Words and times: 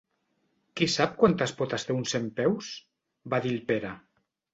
Qui 0.79 0.85
sap 0.93 1.11
quantes 1.19 1.53
potes 1.59 1.85
té 1.89 1.97
un 1.97 2.07
centpeus? 2.13 2.71
—va 3.35 3.41
dir 3.45 3.53
el 3.59 3.61
Pere. 3.69 3.93